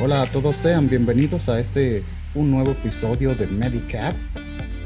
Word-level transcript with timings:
Hola 0.00 0.22
a 0.22 0.26
todos, 0.26 0.56
sean 0.56 0.88
bienvenidos 0.88 1.48
a 1.48 1.58
este 1.58 2.02
un 2.34 2.50
nuevo 2.50 2.72
episodio 2.72 3.34
de 3.34 3.46
Medicap. 3.46 4.14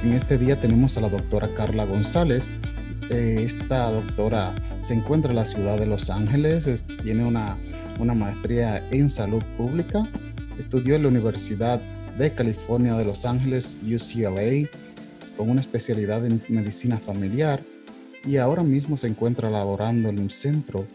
En 0.05 0.13
este 0.13 0.39
día 0.39 0.61
tenemos 0.61 0.97
a 0.97 1.01
la 1.01 1.09
doctora 1.09 1.49
Carla 1.55 1.85
González. 1.85 2.55
Eh, 3.11 3.43
esta 3.45 3.91
doctora 3.91 4.55
se 4.83 4.95
encuentra 4.95 5.31
en 5.31 5.37
la 5.37 5.47
ciudad 5.47 5.79
de 5.79 5.87
Los 5.87 6.11
Ángeles, 6.11 6.85
tiene 7.03 7.25
una, 7.25 7.57
una 7.99 8.15
maestría 8.15 8.87
en 8.91 9.11
salud 9.11 9.43
pública, 9.57 10.03
estudió 10.59 10.95
en 10.95 11.03
la 11.03 11.09
Universidad 11.09 11.81
de 12.17 12.31
California 12.31 12.95
de 12.95 13.05
Los 13.05 13.25
Ángeles, 13.27 13.77
UCLA, 13.83 14.69
con 15.37 15.51
una 15.51 15.61
especialidad 15.61 16.25
en 16.27 16.41
medicina 16.49 16.99
familiar 16.99 17.61
y 18.25 18.37
ahora 18.37 18.63
mismo 18.63 18.97
se 18.97 19.09
encuentra 19.09 19.51
laborando 19.51 20.09
en 20.09 20.21
un 20.21 20.31
centro 20.31 20.87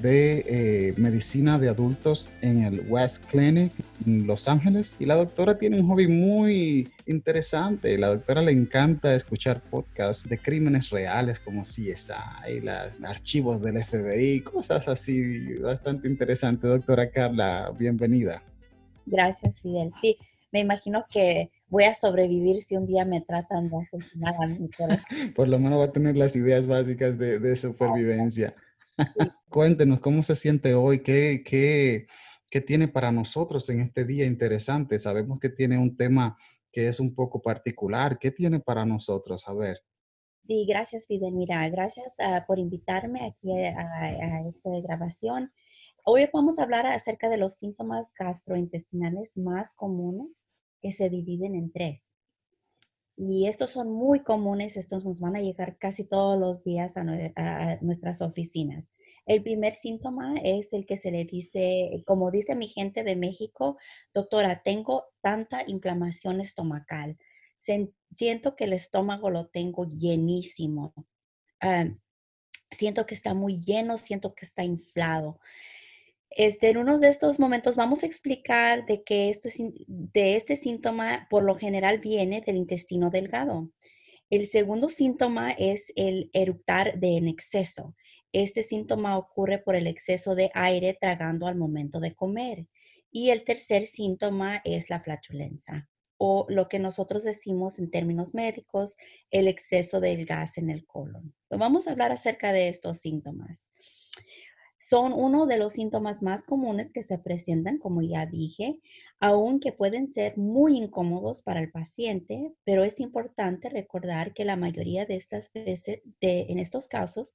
de 0.00 0.44
eh, 0.46 0.94
medicina 0.96 1.58
de 1.58 1.68
adultos 1.68 2.30
en 2.42 2.62
el 2.62 2.80
West 2.88 3.24
Clinic 3.30 3.72
en 4.06 4.26
Los 4.26 4.48
Ángeles. 4.48 4.96
Y 4.98 5.06
la 5.06 5.16
doctora 5.16 5.58
tiene 5.58 5.80
un 5.80 5.88
hobby 5.88 6.06
muy 6.06 6.88
interesante. 7.06 7.98
La 7.98 8.08
doctora 8.08 8.42
le 8.42 8.52
encanta 8.52 9.14
escuchar 9.14 9.60
podcasts 9.60 10.28
de 10.28 10.38
crímenes 10.38 10.90
reales 10.90 11.40
como 11.40 11.62
CSI, 11.62 12.60
los 12.62 13.02
archivos 13.04 13.60
del 13.60 13.84
FBI, 13.84 14.40
cosas 14.40 14.88
así 14.88 15.54
bastante 15.54 16.08
interesante. 16.08 16.68
Doctora 16.68 17.10
Carla, 17.10 17.72
bienvenida. 17.76 18.42
Gracias, 19.06 19.60
Fidel. 19.60 19.90
Sí, 20.00 20.16
me 20.52 20.60
imagino 20.60 21.04
que 21.10 21.50
voy 21.70 21.84
a 21.84 21.94
sobrevivir 21.94 22.62
si 22.62 22.76
un 22.76 22.86
día 22.86 23.04
me 23.04 23.20
tratan 23.20 23.70
de 23.70 23.76
asesinar 23.78 24.34
a 24.42 24.46
mi 24.46 24.68
Por 25.34 25.48
lo 25.48 25.58
menos 25.58 25.78
va 25.78 25.84
a 25.84 25.92
tener 25.92 26.16
las 26.16 26.36
ideas 26.36 26.66
básicas 26.66 27.16
de, 27.16 27.38
de 27.38 27.56
supervivencia. 27.56 28.54
Cuéntenos 29.48 30.00
cómo 30.00 30.22
se 30.22 30.36
siente 30.36 30.74
hoy, 30.74 31.02
qué, 31.02 31.42
qué, 31.44 32.06
qué 32.50 32.60
tiene 32.60 32.88
para 32.88 33.12
nosotros 33.12 33.68
en 33.70 33.80
este 33.80 34.04
día 34.04 34.26
interesante. 34.26 34.98
Sabemos 34.98 35.38
que 35.38 35.48
tiene 35.48 35.78
un 35.78 35.96
tema 35.96 36.36
que 36.72 36.88
es 36.88 37.00
un 37.00 37.14
poco 37.14 37.40
particular. 37.40 38.18
¿Qué 38.18 38.30
tiene 38.30 38.60
para 38.60 38.84
nosotros? 38.84 39.48
A 39.48 39.54
ver. 39.54 39.78
Sí, 40.42 40.66
gracias, 40.68 41.06
Fidel. 41.06 41.32
Mira, 41.32 41.68
gracias 41.68 42.14
uh, 42.18 42.44
por 42.46 42.58
invitarme 42.58 43.26
aquí 43.26 43.52
a, 43.52 43.78
a, 43.78 44.48
esta 44.48 44.70
grabación. 44.82 45.52
Hoy 46.04 46.28
vamos 46.32 46.58
a 46.58 46.62
hablar 46.64 46.86
acerca 46.86 47.28
de 47.28 47.36
los 47.36 47.54
síntomas 47.54 48.10
gastrointestinales 48.18 49.36
más 49.36 49.74
comunes 49.74 50.39
que 50.80 50.92
se 50.92 51.10
dividen 51.10 51.54
en 51.54 51.72
tres. 51.72 52.06
Y 53.16 53.48
estos 53.48 53.70
son 53.70 53.92
muy 53.92 54.20
comunes, 54.20 54.78
estos 54.78 55.04
nos 55.04 55.20
van 55.20 55.36
a 55.36 55.42
llegar 55.42 55.76
casi 55.76 56.04
todos 56.04 56.40
los 56.40 56.64
días 56.64 56.96
a, 56.96 57.04
nuestras 57.82 58.22
oficinas. 58.22 58.88
El 59.26 59.42
primer 59.42 59.76
síntoma 59.76 60.36
es 60.42 60.72
el 60.72 60.86
que 60.86 60.96
se 60.96 61.10
le 61.10 61.26
dice, 61.26 62.02
como 62.06 62.30
dice 62.30 62.54
mi 62.54 62.68
gente 62.68 63.04
de 63.04 63.16
México, 63.16 63.76
doctora, 64.14 64.62
tengo 64.64 65.04
tanta 65.20 65.62
inflamación 65.66 66.40
estomacal. 66.40 67.18
Siento 67.58 68.56
que 68.56 68.64
el 68.64 68.72
estómago 68.72 69.28
lo 69.28 69.48
tengo 69.48 69.86
llenísimo. 69.86 70.94
Uh, 71.62 71.94
siento 72.70 73.04
que 73.04 73.14
está 73.14 73.34
muy 73.34 73.62
lleno, 73.62 73.98
siento 73.98 74.34
que 74.34 74.46
está 74.46 74.64
inflado. 74.64 75.40
Este, 76.30 76.68
en 76.68 76.78
uno 76.78 76.98
de 76.98 77.08
estos 77.08 77.40
momentos 77.40 77.74
vamos 77.74 78.02
a 78.02 78.06
explicar 78.06 78.86
de 78.86 79.02
que 79.02 79.30
esto 79.30 79.48
de 79.86 80.36
este 80.36 80.56
síntoma 80.56 81.26
por 81.28 81.42
lo 81.42 81.56
general 81.56 81.98
viene 81.98 82.40
del 82.40 82.56
intestino 82.56 83.10
delgado. 83.10 83.70
El 84.30 84.46
segundo 84.46 84.88
síntoma 84.88 85.50
es 85.50 85.92
el 85.96 86.30
eructar 86.32 87.00
de 87.00 87.16
en 87.16 87.26
exceso. 87.26 87.96
Este 88.32 88.62
síntoma 88.62 89.18
ocurre 89.18 89.58
por 89.58 89.74
el 89.74 89.88
exceso 89.88 90.36
de 90.36 90.52
aire 90.54 90.96
tragando 91.00 91.48
al 91.48 91.56
momento 91.56 91.98
de 91.98 92.14
comer. 92.14 92.68
Y 93.10 93.30
el 93.30 93.42
tercer 93.42 93.86
síntoma 93.86 94.62
es 94.64 94.88
la 94.88 95.00
flatulencia 95.00 95.88
o 96.22 96.44
lo 96.50 96.68
que 96.68 96.78
nosotros 96.78 97.24
decimos 97.24 97.78
en 97.78 97.90
términos 97.90 98.34
médicos, 98.34 98.98
el 99.30 99.48
exceso 99.48 100.00
del 100.00 100.26
gas 100.26 100.58
en 100.58 100.68
el 100.68 100.86
colon. 100.86 101.34
vamos 101.48 101.88
a 101.88 101.92
hablar 101.92 102.12
acerca 102.12 102.52
de 102.52 102.68
estos 102.68 102.98
síntomas 102.98 103.64
son 104.82 105.12
uno 105.12 105.44
de 105.44 105.58
los 105.58 105.74
síntomas 105.74 106.22
más 106.22 106.46
comunes 106.46 106.90
que 106.90 107.02
se 107.02 107.18
presentan, 107.18 107.76
como 107.76 108.00
ya 108.00 108.24
dije, 108.24 108.80
aunque 109.20 109.72
pueden 109.72 110.10
ser 110.10 110.38
muy 110.38 110.74
incómodos 110.74 111.42
para 111.42 111.60
el 111.60 111.70
paciente, 111.70 112.54
pero 112.64 112.82
es 112.82 112.98
importante 112.98 113.68
recordar 113.68 114.32
que 114.32 114.46
la 114.46 114.56
mayoría 114.56 115.04
de 115.04 115.16
estas 115.16 115.52
veces, 115.52 116.00
en 116.22 116.58
estos 116.58 116.88
casos, 116.88 117.34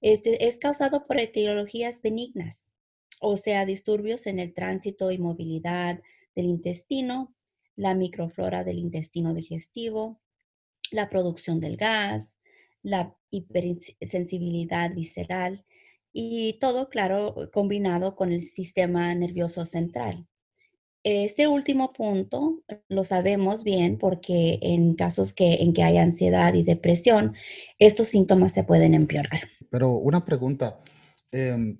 este, 0.00 0.46
es 0.46 0.58
causado 0.58 1.04
por 1.04 1.18
etiologías 1.18 2.00
benignas, 2.00 2.64
o 3.20 3.36
sea, 3.36 3.66
disturbios 3.66 4.28
en 4.28 4.38
el 4.38 4.54
tránsito 4.54 5.10
y 5.10 5.18
movilidad 5.18 6.00
del 6.36 6.46
intestino, 6.46 7.34
la 7.74 7.96
microflora 7.96 8.62
del 8.62 8.78
intestino 8.78 9.34
digestivo, 9.34 10.20
la 10.92 11.10
producción 11.10 11.58
del 11.58 11.76
gas, 11.76 12.38
la 12.82 13.16
hipersensibilidad 13.30 14.94
visceral, 14.94 15.64
y 16.12 16.58
todo, 16.60 16.88
claro, 16.88 17.50
combinado 17.52 18.16
con 18.16 18.32
el 18.32 18.42
sistema 18.42 19.14
nervioso 19.14 19.66
central. 19.66 20.26
Este 21.04 21.46
último 21.46 21.92
punto 21.92 22.62
lo 22.88 23.04
sabemos 23.04 23.62
bien 23.62 23.98
porque 23.98 24.58
en 24.60 24.94
casos 24.94 25.32
que, 25.32 25.54
en 25.54 25.72
que 25.72 25.82
hay 25.82 25.96
ansiedad 25.96 26.52
y 26.54 26.64
depresión, 26.64 27.34
estos 27.78 28.08
síntomas 28.08 28.52
se 28.52 28.64
pueden 28.64 28.94
empeorar. 28.94 29.40
Pero 29.70 29.92
una 29.92 30.24
pregunta, 30.24 30.80
em, 31.30 31.78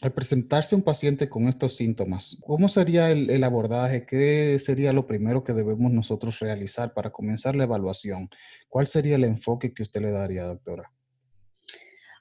al 0.00 0.12
presentarse 0.12 0.76
un 0.76 0.82
paciente 0.82 1.28
con 1.28 1.48
estos 1.48 1.76
síntomas, 1.76 2.38
¿cómo 2.46 2.68
sería 2.68 3.10
el, 3.10 3.28
el, 3.30 3.44
abordaje? 3.44 4.06
¿Qué 4.06 4.58
sería 4.58 4.92
lo 4.92 5.06
primero 5.06 5.42
que 5.44 5.52
debemos 5.52 5.92
nosotros 5.92 6.38
realizar 6.38 6.94
para 6.94 7.10
comenzar 7.10 7.56
la 7.56 7.64
evaluación? 7.64 8.30
¿Cuál 8.68 8.86
sería 8.86 9.16
el 9.16 9.24
enfoque 9.24 9.74
que 9.74 9.82
usted 9.82 10.00
le 10.00 10.12
daría, 10.12 10.44
doctora? 10.44 10.90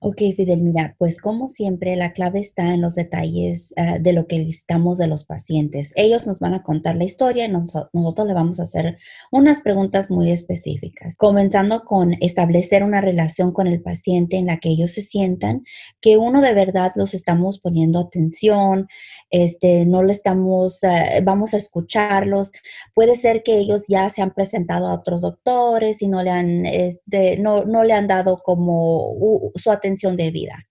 Ok, 0.01 0.21
Fidel, 0.37 0.61
mira, 0.61 0.95
pues 0.97 1.19
como 1.19 1.49
siempre, 1.49 1.97
la 1.97 2.13
clave 2.13 2.39
está 2.39 2.73
en 2.73 2.79
los 2.79 2.95
detalles 2.95 3.73
uh, 3.75 4.01
de 4.01 4.13
lo 4.13 4.27
que 4.27 4.39
listamos 4.39 4.97
de 4.97 5.07
los 5.07 5.25
pacientes. 5.25 5.91
Ellos 5.97 6.25
nos 6.25 6.39
van 6.39 6.53
a 6.53 6.63
contar 6.63 6.95
la 6.95 7.03
historia 7.03 7.43
y 7.43 7.49
nos, 7.49 7.73
nosotros 7.91 8.25
le 8.25 8.33
vamos 8.33 8.61
a 8.61 8.63
hacer 8.63 8.97
unas 9.29 9.61
preguntas 9.61 10.09
muy 10.09 10.31
específicas, 10.31 11.17
comenzando 11.17 11.83
con 11.83 12.15
establecer 12.21 12.83
una 12.83 13.01
relación 13.01 13.51
con 13.51 13.67
el 13.67 13.81
paciente 13.81 14.37
en 14.37 14.45
la 14.45 14.59
que 14.59 14.69
ellos 14.69 14.91
se 14.93 15.01
sientan 15.01 15.65
que 15.99 16.15
uno 16.15 16.41
de 16.41 16.53
verdad 16.53 16.93
los 16.95 17.13
estamos 17.13 17.59
poniendo 17.59 17.99
atención, 17.99 18.87
este, 19.29 19.85
no 19.85 20.01
le 20.01 20.13
estamos, 20.13 20.79
uh, 20.81 21.21
vamos 21.25 21.53
a 21.53 21.57
escucharlos. 21.57 22.53
Puede 22.95 23.15
ser 23.15 23.43
que 23.43 23.57
ellos 23.57 23.83
ya 23.89 24.07
se 24.07 24.21
han 24.21 24.33
presentado 24.33 24.87
a 24.87 24.93
otros 24.93 25.23
doctores 25.23 26.01
y 26.01 26.07
no 26.07 26.23
le 26.23 26.29
han, 26.29 26.65
este, 26.65 27.37
no, 27.37 27.65
no 27.65 27.83
le 27.83 27.91
han 27.91 28.07
dado 28.07 28.37
como 28.37 29.51
su 29.55 29.69
atención 29.71 29.88
de 29.97 30.31
vida. 30.31 30.67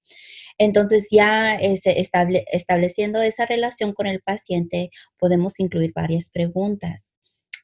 Entonces, 0.59 1.09
ya 1.11 1.55
estable, 1.55 2.45
estableciendo 2.51 3.23
esa 3.23 3.47
relación 3.47 3.93
con 3.93 4.07
el 4.07 4.21
paciente, 4.21 4.91
podemos 5.19 5.61
incluir 5.61 5.93
varias 5.95 6.31
preguntas. 6.31 7.13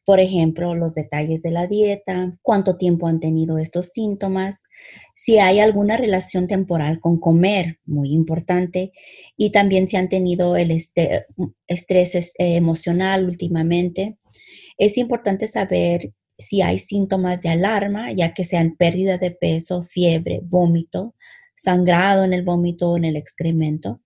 Por 0.05 0.21
ejemplo, 0.21 0.75
los 0.75 0.95
detalles 0.95 1.43
de 1.43 1.51
la 1.51 1.67
dieta, 1.67 2.37
cuánto 2.43 2.77
tiempo 2.77 3.09
han 3.09 3.21
tenido 3.21 3.59
estos 3.59 3.89
síntomas, 3.89 4.63
si 5.15 5.39
hay 5.39 5.61
alguna 5.61 5.97
relación 5.97 6.47
temporal 6.47 7.01
con 7.01 7.19
comer, 7.19 7.79
muy 7.87 8.13
importante, 8.13 8.93
y 9.37 9.51
también 9.51 9.89
si 9.89 9.97
han 9.97 10.11
tenido 10.11 10.57
el 10.57 10.71
estrés 10.71 12.15
eh, 12.15 12.33
emocional 12.39 13.25
últimamente. 13.25 14.19
Es 14.77 14.99
importante 14.99 15.49
saber 15.49 16.13
si 16.39 16.61
hay 16.61 16.79
síntomas 16.79 17.41
de 17.41 17.49
alarma, 17.49 18.13
ya 18.13 18.35
que 18.35 18.45
sean 18.45 18.77
pérdida 18.77 19.17
de 19.19 19.31
peso, 19.31 19.85
fiebre, 19.85 20.41
vómito, 20.43 21.15
sangrado 21.57 22.25
en 22.25 22.33
el 22.33 22.43
vómito 22.43 22.91
o 22.91 22.97
en 22.97 23.05
el 23.05 23.17
excremento. 23.17 24.01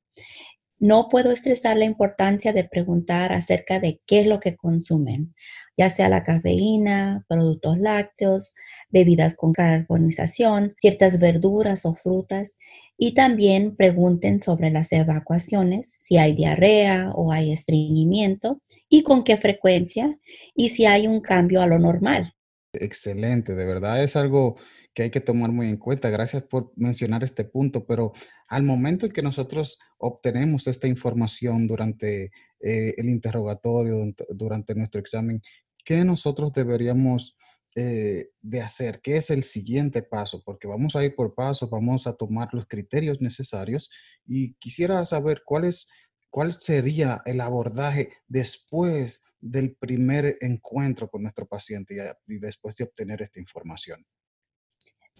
No 0.81 1.09
puedo 1.09 1.33
estresar 1.33 1.77
la 1.77 1.87
importancia 1.87 2.53
de 2.53 2.63
preguntar 2.63 3.33
acerca 3.33 3.81
de 3.81 4.01
qué 4.07 4.21
es 4.21 4.29
lo 4.29 4.39
que 4.39 4.55
consumen, 4.57 5.35
ya 5.77 5.91
sea 5.91 6.09
la 6.09 6.23
cafeína, 6.23 7.25
productos 7.29 7.79
lácteos, 7.79 8.55
bebidas 8.89 9.35
con 9.35 9.53
carbonización, 9.53 10.75
ciertas 10.79 11.19
verduras 11.19 11.85
o 11.85 11.95
frutas. 11.95 12.59
Y 12.97 13.15
también 13.15 13.75
pregunten 13.75 14.41
sobre 14.41 14.71
las 14.71 14.93
evacuaciones, 14.93 15.97
si 15.99 16.17
hay 16.17 16.33
diarrea 16.33 17.11
o 17.15 17.33
hay 17.33 17.53
estreñimiento 17.53 18.61
y 18.89 19.03
con 19.03 19.25
qué 19.25 19.37
frecuencia 19.37 20.17
y 20.55 20.69
si 20.69 20.87
hay 20.87 21.09
un 21.09 21.21
cambio 21.21 21.61
a 21.61 21.67
lo 21.67 21.81
normal. 21.81 22.35
Excelente, 22.73 23.55
de 23.55 23.65
verdad 23.65 24.03
es 24.03 24.15
algo 24.15 24.57
que 24.99 25.05
hay 25.05 25.11
que 25.13 25.21
tomar 25.21 25.53
muy 25.53 25.69
en 25.69 25.77
cuenta. 25.77 26.11
Gracias 26.11 26.43
por 26.43 26.73
mencionar 26.75 27.23
este 27.23 27.45
punto, 27.45 27.87
pero 27.87 28.13
al 28.49 28.65
momento 28.65 29.07
en 29.07 29.13
que 29.13 29.23
nosotros 29.23 29.79
obtenemos 29.97 30.67
esta 30.67 30.89
información 30.89 31.69
durante 31.69 32.33
eh, 32.59 32.95
el 32.97 33.09
interrogatorio, 33.09 34.13
durante 34.31 34.75
nuestro 34.75 35.01
examen, 35.01 35.41
¿qué 35.85 36.05
nosotros 36.05 36.53
deberíamos 36.53 37.37
eh, 37.77 38.31
de 38.41 38.61
hacer? 38.61 39.01
¿Qué 39.01 39.19
es 39.19 39.31
el 39.31 39.45
siguiente 39.45 40.03
paso? 40.03 40.43
Porque 40.45 40.67
vamos 40.67 40.97
a 40.97 41.05
ir 41.05 41.15
por 41.15 41.33
paso, 41.33 41.69
vamos 41.69 42.09
a 42.09 42.15
tomar 42.15 42.49
los 42.53 42.67
criterios 42.67 43.21
necesarios 43.21 43.93
y 44.27 44.55
quisiera 44.55 45.07
saber 45.07 45.43
cuál, 45.45 45.63
es, 45.63 45.89
cuál 46.29 46.55
sería 46.55 47.23
el 47.25 47.41
abordaje 47.41 48.15
después 48.27 49.23
del 49.39 49.77
primer 49.77 50.39
encuentro 50.41 51.09
con 51.09 51.23
nuestro 51.23 51.47
paciente 51.47 52.17
y 52.27 52.39
después 52.41 52.75
de 52.75 52.83
obtener 52.83 53.23
esta 53.23 53.39
información. 53.39 54.05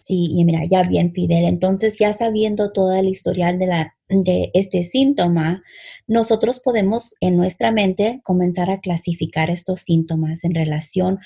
Sí, 0.01 0.31
y 0.33 0.45
mira, 0.45 0.63
ya 0.71 0.85
bien, 0.85 1.13
Fidel. 1.13 1.45
Entonces, 1.45 1.99
ya 1.99 2.13
sabiendo 2.13 2.73
todo 2.73 2.93
el 2.93 3.09
historial 3.09 3.59
de, 3.59 3.67
la, 3.67 3.97
de 4.09 4.51
este 4.55 4.85
síntoma, 4.85 5.63
nosotros 6.07 6.61
podemos 6.61 7.15
en 7.21 7.37
nuestra 7.37 7.73
mente 7.73 8.21
comenzar 8.25 8.71
a 8.71 8.81
clasificar 8.81 9.51
estos 9.51 9.81
síntomas 9.81 10.45
en 10.45 10.55
relación 10.55 11.19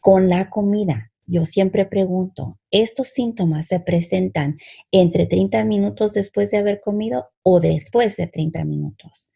con 0.00 0.28
la 0.28 0.50
comida. 0.50 1.10
Yo 1.26 1.44
siempre 1.44 1.84
pregunto, 1.84 2.58
¿estos 2.70 3.08
síntomas 3.08 3.66
se 3.66 3.80
presentan 3.80 4.58
entre 4.92 5.26
30 5.26 5.64
minutos 5.64 6.14
después 6.14 6.52
de 6.52 6.58
haber 6.58 6.80
comido 6.80 7.30
o 7.42 7.58
después 7.58 8.16
de 8.16 8.28
30 8.28 8.64
minutos? 8.64 9.32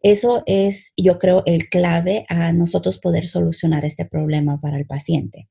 Eso 0.00 0.42
es, 0.46 0.92
yo 0.96 1.18
creo, 1.18 1.42
el 1.44 1.68
clave 1.68 2.24
a 2.28 2.52
nosotros 2.52 2.98
poder 2.98 3.26
solucionar 3.26 3.84
este 3.84 4.06
problema 4.06 4.60
para 4.60 4.78
el 4.78 4.86
paciente 4.86 5.48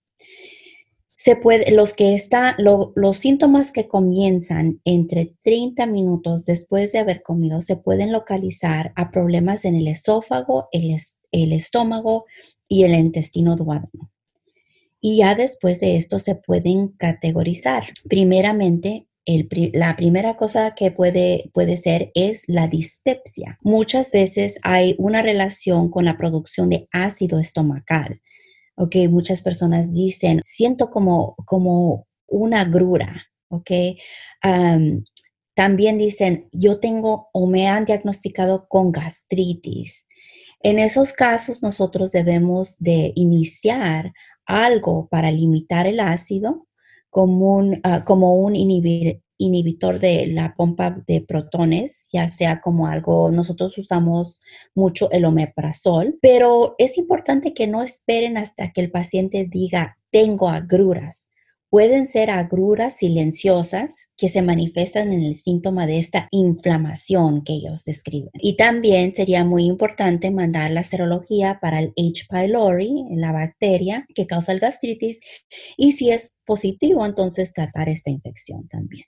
se 1.17 1.35
puede, 1.35 1.71
los 1.71 1.93
que 1.93 2.13
están, 2.13 2.55
los 2.59 3.17
síntomas 3.17 3.71
que 3.71 3.87
comienzan 3.87 4.79
entre 4.85 5.33
30 5.41 5.87
minutos 5.87 6.45
después 6.45 6.91
de 6.91 6.99
haber 6.99 7.23
comido 7.23 7.63
se 7.63 7.75
pueden 7.75 8.11
localizar 8.11 8.93
a 8.95 9.09
problemas 9.09 9.65
en 9.65 9.73
el 9.73 9.87
esófago, 9.87 10.69
el, 10.71 10.95
el 11.31 11.53
estómago 11.53 12.25
y 12.69 12.83
el 12.83 12.93
intestino 12.93 13.55
duodeno. 13.55 14.11
Y 15.01 15.17
ya 15.17 15.33
después 15.33 15.79
de 15.79 15.97
esto 15.97 16.19
se 16.19 16.35
pueden 16.35 16.89
categorizar. 16.89 17.85
Primeramente, 18.07 19.07
el, 19.25 19.49
la 19.73 19.95
primera 19.95 20.37
cosa 20.37 20.75
que 20.75 20.91
puede, 20.91 21.49
puede 21.51 21.77
ser 21.77 22.11
es 22.13 22.43
la 22.45 22.67
dispepsia. 22.67 23.57
Muchas 23.61 24.11
veces 24.11 24.59
hay 24.61 24.93
una 24.99 25.23
relación 25.23 25.89
con 25.89 26.05
la 26.05 26.15
producción 26.15 26.69
de 26.69 26.87
ácido 26.91 27.39
estomacal 27.39 28.21
ok, 28.77 28.95
muchas 29.09 29.41
personas 29.41 29.93
dicen, 29.93 30.41
siento 30.43 30.89
como, 30.89 31.35
como 31.45 32.07
una 32.27 32.63
grura, 32.65 33.27
ok. 33.49 33.71
también 35.55 35.97
dicen, 35.97 36.47
yo 36.51 36.79
tengo 36.79 37.29
o 37.33 37.47
me 37.47 37.67
han 37.67 37.85
diagnosticado 37.85 38.67
con 38.69 38.91
gastritis. 38.91 40.05
En 40.61 40.77
esos 40.77 41.13
casos 41.13 41.63
nosotros 41.63 42.11
debemos 42.11 42.77
de 42.77 43.11
iniciar 43.15 44.13
algo 44.45 45.07
para 45.09 45.31
limitar 45.31 45.87
el 45.87 45.99
ácido 45.99 46.67
como 47.09 47.55
un, 47.55 47.79
ah, 47.83 48.03
como 48.05 48.35
un 48.35 48.55
inhibir, 48.55 49.21
inhibitor 49.37 49.99
de 49.99 50.27
la 50.27 50.55
pompa 50.55 51.03
de 51.07 51.21
protones, 51.21 52.07
ya 52.11 52.27
sea 52.27 52.61
como 52.61 52.87
algo, 52.87 53.31
nosotros 53.31 53.77
usamos 53.77 54.39
mucho 54.75 55.09
el 55.11 55.25
omeprazol, 55.25 56.17
pero 56.21 56.75
es 56.77 56.97
importante 56.97 57.53
que 57.53 57.67
no 57.67 57.83
esperen 57.83 58.37
hasta 58.37 58.71
que 58.71 58.81
el 58.81 58.91
paciente 58.91 59.47
diga, 59.49 59.97
tengo 60.11 60.49
agruras. 60.49 61.27
Pueden 61.69 62.07
ser 62.07 62.29
agruras 62.31 62.95
silenciosas 62.95 64.09
que 64.15 64.29
se 64.29 64.41
manifiestan 64.41 65.11
en 65.11 65.21
el 65.21 65.35
síntoma 65.35 65.85
de 65.85 65.97
esta 65.99 66.29
inflamación 66.31 67.43
que 67.43 67.53
ellos 67.53 67.83
describen. 67.83 68.31
Y 68.35 68.55
también 68.55 69.13
sería 69.13 69.43
muy 69.43 69.65
importante 69.65 70.31
mandar 70.31 70.71
la 70.71 70.83
serología 70.83 71.59
para 71.61 71.79
el 71.79 71.93
H. 71.97 72.25
pylori, 72.29 73.03
la 73.11 73.33
bacteria 73.33 74.05
que 74.15 74.25
causa 74.25 74.53
el 74.53 74.59
gastritis, 74.59 75.19
y 75.75 75.91
si 75.91 76.09
es 76.09 76.37
positivo, 76.45 77.05
entonces 77.05 77.51
tratar 77.51 77.89
esta 77.89 78.11
infección 78.11 78.69
también. 78.69 79.03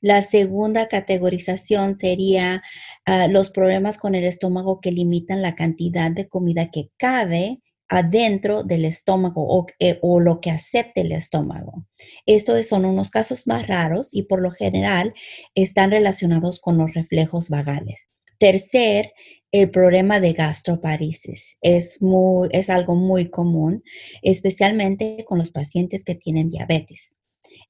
La 0.00 0.22
segunda 0.22 0.88
categorización 0.88 1.96
sería 1.96 2.62
ah, 3.04 3.28
los 3.28 3.50
problemas 3.50 3.98
con 3.98 4.14
el 4.14 4.24
estómago 4.24 4.80
que 4.80 4.92
limitan 4.92 5.42
la 5.42 5.54
cantidad 5.54 6.10
de 6.10 6.28
comida 6.28 6.70
que 6.70 6.90
cabe 6.96 7.60
adentro 7.88 8.62
del 8.62 8.84
estómago 8.84 9.66
eh, 9.78 9.98
o, 10.02 10.20
lo 10.20 10.40
que 10.40 10.50
acepte 10.50 11.00
el 11.00 11.12
estómago. 11.12 11.86
Estos 12.26 12.66
son 12.66 12.84
unos 12.84 13.10
casos 13.10 13.46
más 13.46 13.66
raros 13.66 14.14
y 14.14 14.24
por 14.24 14.42
lo 14.42 14.50
general 14.50 15.14
están 15.54 15.90
relacionados 15.90 16.60
con 16.60 16.76
los 16.76 16.92
reflejos 16.92 17.48
vagales. 17.48 18.10
Tercer, 18.38 19.12
el 19.50 19.70
problema 19.70 20.20
de 20.20 20.34
gastroparesis 20.34 21.58
es, 21.62 22.02
muy, 22.02 22.48
es 22.52 22.68
algo 22.68 22.94
muy 22.94 23.30
común, 23.30 23.82
especialmente 24.22 25.24
con 25.26 25.38
los 25.38 25.50
pacientes 25.50 26.04
que 26.04 26.14
tienen 26.14 26.50
diabetes. 26.50 27.17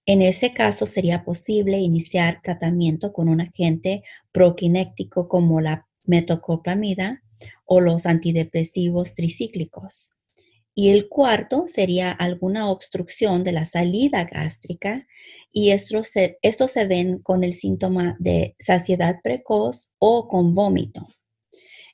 En 0.07 0.23
ese 0.23 0.55
caso, 0.55 0.87
sería 0.87 1.25
posible 1.25 1.79
iniciar 1.79 2.41
tratamiento 2.43 3.13
con 3.13 3.29
un 3.29 3.41
agente 3.41 4.03
proquinéctico 4.33 5.29
como 5.29 5.61
la 5.61 5.87
metoclopramida 6.05 7.23
o 7.65 7.81
los 7.81 8.07
antidepresivos 8.07 9.15
tricíclicos. 9.15 10.13
Y 10.75 10.91
el 10.91 11.09
cuarto 11.09 11.65
sería 11.67 12.11
alguna 12.11 12.71
obstrucción 12.71 13.43
de 13.43 13.53
la 13.53 13.67
salida 13.67 14.25
gástrica 14.25 15.07
y 15.51 15.71
esto 15.71 16.03
se, 16.05 16.39
esto 16.41 16.69
se 16.69 16.87
ven 16.87 17.19
con 17.19 17.43
el 17.43 17.53
síntoma 17.53 18.17
de 18.21 18.55
saciedad 18.59 19.17
precoz 19.23 19.93
o 19.99 20.29
con 20.29 20.55
vómito. 20.55 21.09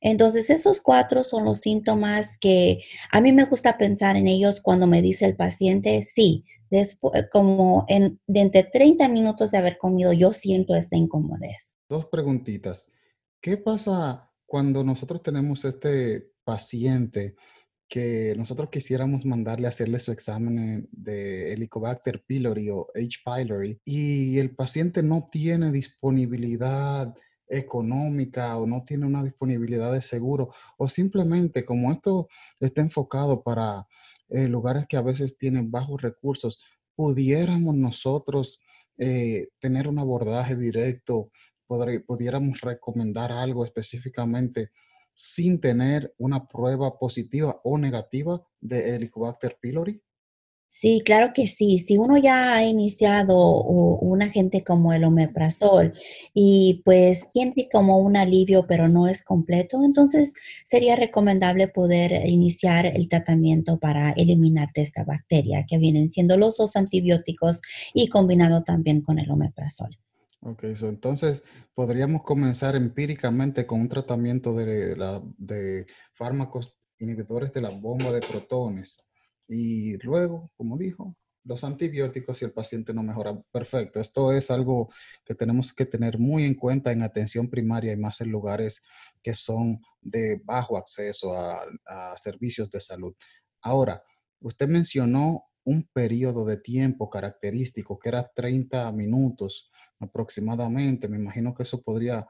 Entonces, 0.03 0.51
esos 0.51 0.83
cuatro 0.83 1.25
son 1.25 1.47
los 1.47 1.63
síntomas 1.63 2.37
que 2.39 2.83
a 3.11 3.23
mí 3.23 3.33
me 3.33 3.47
gusta 3.47 3.79
pensar 3.79 4.17
en 4.17 4.29
ellos 4.29 4.61
cuando 4.61 4.87
me 4.87 5.01
dice 5.01 5.25
el 5.25 5.35
paciente, 5.35 6.03
sí, 6.03 6.45
después, 6.75 7.27
como 7.33 7.85
en, 7.89 8.21
de 8.27 8.41
entre 8.41 8.65
30 8.65 9.09
minutos 9.09 9.51
de 9.51 9.59
haber 9.59 9.79
comido, 9.79 10.13
yo 10.13 10.33
siento 10.33 10.75
esta 10.75 10.97
incomodez. 10.97 11.79
Dos 11.89 12.07
preguntitas. 12.07 12.91
¿Qué 13.41 13.57
pasa 13.57 14.31
cuando 14.47 14.85
nosotros 14.85 15.23
tenemos 15.23 15.65
este 15.65 16.31
paciente 16.45 17.35
que 17.89 18.35
nosotros 18.37 18.71
quisiéramos 18.71 19.25
mandarle 19.25 19.67
a 19.67 19.69
hacerle 19.71 20.01
su 20.01 20.11
examen 20.11 20.89
de 20.91 21.53
Helicobacter 21.53 22.25
pylori 22.27 22.71
o 22.71 22.89
H. 22.95 23.21
pylori 23.25 23.79
y 23.85 24.39
el 24.39 24.55
paciente 24.55 25.03
no 25.03 25.29
tiene 25.31 25.71
disponibilidad 25.71 27.15
económica 27.47 28.57
o 28.57 28.67
no 28.67 28.85
tiene 28.85 29.07
una 29.07 29.23
disponibilidad 29.23 29.93
de 29.93 30.03
seguro 30.03 30.51
o 30.79 30.89
simplemente 30.89 31.65
como 31.65 31.93
esto 31.93 32.29
está 32.59 32.81
enfocado 32.81 33.43
para 33.43 33.87
eh, 34.29 34.49
lugares 34.49 34.87
que 34.89 34.97
a 34.97 35.03
veces 35.03 35.39
tienen 35.39 35.71
bajos 35.71 36.03
recursos, 36.03 36.63
pudiéramos 36.95 37.75
nosotros 37.75 38.61
eh, 38.99 39.49
tener 39.59 39.89
un 39.89 39.99
abordaje 39.99 40.57
directo, 40.57 41.31
pudiéramos 41.67 42.61
recomendar 42.61 43.33
algo 43.33 43.65
específicamente 43.65 44.71
sin 45.15 45.61
tener 45.61 46.13
una 46.19 46.47
prueba 46.47 46.99
positiva 46.99 47.61
o 47.65 47.79
negativa 47.79 48.43
de 48.61 48.95
Helicobacter 48.95 49.57
pylori? 49.61 50.03
Sí, 50.77 51.03
claro 51.05 51.33
que 51.33 51.47
sí. 51.47 51.79
Si 51.79 51.99
uno 51.99 52.17
ya 52.17 52.53
ha 52.55 52.65
iniciado 52.65 53.63
un 53.63 54.23
agente 54.23 54.65
como 54.65 54.93
el 54.93 55.05
omeprazol 55.05 55.95
y 56.35 56.83
pues 56.85 57.31
siente 57.31 57.69
como 57.73 57.99
un 57.99 58.17
alivio 58.17 58.67
pero 58.67 58.89
no 58.89 59.07
es 59.07 59.23
completo, 59.23 59.85
entonces 59.85 60.35
sería 60.65 60.97
recomendable 60.97 61.69
poder 61.69 62.27
iniciar 62.27 62.87
el 62.87 63.09
tratamiento 63.09 63.79
para 63.79 64.11
eliminar 64.15 64.71
esta 64.75 65.05
bacteria 65.05 65.65
que 65.65 65.79
vienen 65.79 66.11
siendo 66.11 66.37
los 66.37 66.57
dos 66.57 66.75
antibióticos 66.75 67.63
y 67.95 68.09
combinado 68.09 68.65
también 68.65 69.01
con 69.01 69.21
el 69.21 69.31
omeprazol. 69.31 69.97
Ok, 70.41 70.65
entonces 70.65 71.45
podríamos 71.73 72.25
comenzar 72.25 72.75
empíricamente 72.75 73.65
con 73.65 73.81
un 73.81 73.89
tratamiento 73.89 74.53
de, 74.57 74.97
de 75.39 75.87
fármacos 76.15 76.75
inhibidores 76.99 77.53
de 77.53 77.61
la 77.61 77.71
bomba 77.71 78.11
de 78.11 78.21
protones 78.23 79.07
y 79.49 79.97
luego, 79.99 80.51
como 80.57 80.79
dijo, 80.79 81.17
los 81.45 81.63
antibióticos 81.63 82.39
si 82.39 82.45
el 82.45 82.53
paciente 82.53 82.93
no 82.93 83.03
mejora. 83.03 83.39
Perfecto. 83.53 84.01
Esto 84.01 84.33
es 84.33 84.51
algo 84.51 84.91
que 85.25 85.35
tenemos 85.35 85.73
que 85.73 85.87
tener 85.87 86.19
muy 86.19 86.45
en 86.45 86.55
cuenta 86.55 86.91
en 86.91 87.03
atención 87.03 87.49
primaria 87.49 87.93
y 87.93 87.97
más 87.97 88.21
en 88.21 88.31
lugares 88.31 88.83
que 89.23 89.35
son 89.35 89.81
de 90.01 90.41
bajo 90.45 90.77
acceso 90.77 91.37
a, 91.37 92.17
servicios 92.17 92.71
de 92.71 92.81
salud. 92.81 93.15
Ahora, 93.61 94.03
usted 94.41 94.69
mencionó 94.69 95.45
un 95.65 95.89
periodo 95.93 96.45
de 96.45 96.59
tiempo 96.59 97.09
característico 97.09 97.99
que 97.99 98.11
era 98.11 98.31
30 98.35 98.91
minutos 98.93 99.71
aproximadamente. 99.99 101.09
Me 101.09 101.17
imagino 101.17 101.55
que 101.55 101.63
eso 101.63 101.83
podría 101.83 102.27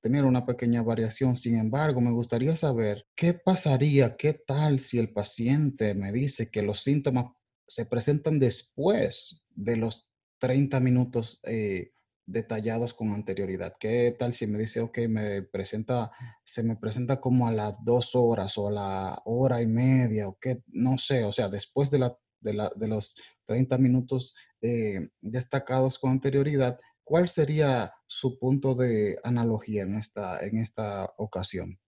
tener 0.00 0.24
una 0.24 0.46
pequeña 0.46 0.82
variación. 0.82 1.36
Sin 1.36 1.56
embargo, 1.56 2.00
me 2.00 2.12
gustaría 2.12 2.56
saber 2.56 3.06
qué 3.14 3.34
pasaría, 3.34 4.16
qué 4.16 4.34
tal 4.34 4.78
si 4.78 4.98
el 4.98 5.12
paciente 5.12 5.94
me 5.94 6.12
dice 6.12 6.50
que 6.50 6.62
los 6.62 6.80
síntomas 6.80 7.26
se 7.66 7.86
presentan 7.86 8.38
después 8.38 9.42
de 9.50 9.76
los 9.76 10.10
30 10.38 10.80
minutos 10.80 11.40
eh, 11.44 11.92
detallados 12.26 12.94
con 12.94 13.12
anterioridad. 13.12 13.74
¿Qué 13.78 14.14
tal 14.18 14.34
si 14.34 14.46
me 14.46 14.58
dice, 14.58 14.80
ok, 14.80 14.98
me 15.08 15.42
presenta, 15.42 16.12
se 16.44 16.62
me 16.62 16.76
presenta 16.76 17.20
como 17.20 17.48
a 17.48 17.52
las 17.52 17.74
dos 17.84 18.14
horas 18.14 18.56
o 18.58 18.68
a 18.68 18.72
la 18.72 19.22
hora 19.24 19.60
y 19.62 19.66
media 19.66 20.28
o 20.28 20.38
qué, 20.40 20.62
no 20.68 20.96
sé, 20.98 21.24
o 21.24 21.32
sea, 21.32 21.48
después 21.48 21.90
de, 21.90 21.98
la, 21.98 22.16
de, 22.40 22.88
los 22.88 23.16
30 23.46 23.78
minutos 23.78 24.34
eh, 24.62 25.08
destacados 25.20 25.98
con 25.98 26.12
anterioridad, 26.12 26.78
¿cuál 27.10 27.28
sería 27.28 27.92
su 28.06 28.38
punto 28.38 28.76
de 28.76 29.18
analogía 29.24 29.82
en 29.82 29.96
esta, 29.96 30.38
en 30.38 30.58
esta 30.58 31.12
ocasión? 31.16 31.80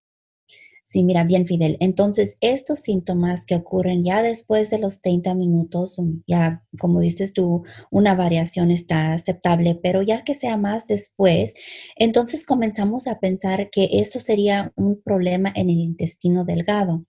Sí, 0.82 1.04
mira, 1.04 1.22
bien, 1.22 1.46
Fidel. 1.46 1.76
Entonces, 1.78 2.36
estos 2.40 2.80
síntomas 2.80 3.46
que 3.46 3.54
ocurren 3.54 4.02
ya 4.02 4.20
después 4.20 4.68
de 4.70 4.80
los 4.80 5.00
30 5.00 5.32
minutos, 5.34 5.96
ya 6.26 6.64
como 6.76 7.00
dices 7.00 7.32
tú, 7.34 7.62
una 7.92 8.16
variación 8.16 8.72
está 8.72 9.12
aceptable, 9.12 9.78
pero 9.80 10.02
ya 10.02 10.24
que 10.24 10.34
sea 10.34 10.56
más 10.56 10.88
después, 10.88 11.54
entonces 11.94 12.44
comenzamos 12.44 13.06
a 13.06 13.20
pensar 13.20 13.70
que 13.70 13.90
eso 13.92 14.18
sería 14.18 14.72
un 14.74 15.00
problema 15.00 15.52
en 15.54 15.70
el 15.70 15.78
intestino 15.78 16.44
delgado. 16.44 17.06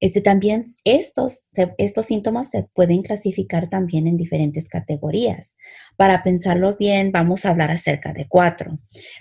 Este, 0.00 0.20
también 0.20 0.66
estos, 0.84 1.48
estos 1.78 2.06
síntomas 2.06 2.50
se 2.50 2.68
pueden 2.74 3.02
clasificar 3.02 3.68
también 3.68 4.06
en 4.06 4.16
diferentes 4.16 4.68
categorías. 4.68 5.56
Para 5.96 6.22
pensarlo 6.22 6.76
bien, 6.76 7.12
vamos 7.12 7.44
a 7.44 7.50
hablar 7.50 7.70
acerca 7.70 8.12
de 8.12 8.26
cuatro. 8.28 8.78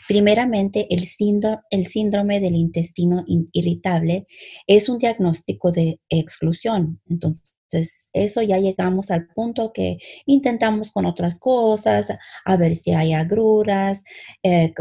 Primeramente, 0.07 0.87
el 0.89 1.05
síndrome, 1.05 1.59
el 1.69 1.87
síndrome 1.87 2.39
del 2.41 2.55
intestino 2.55 3.23
irritable 3.53 4.27
es 4.67 4.89
un 4.89 4.97
diagnóstico 4.97 5.71
de 5.71 5.99
exclusión. 6.09 7.01
Entonces, 7.09 7.54
entonces, 7.67 8.07
eso 8.13 8.41
ya 8.41 8.59
llegamos 8.59 9.09
al 9.11 9.27
punto 9.27 9.73
que 9.73 9.97
intentamos 10.25 10.91
con 10.91 11.05
otras 11.05 11.39
cosas, 11.39 12.07
a 12.45 12.57
ver 12.57 12.75
si 12.75 12.91
hay 12.91 13.13
agruras, 13.13 14.03
eh, 14.43 14.73